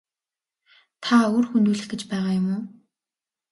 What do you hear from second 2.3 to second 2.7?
юм уу?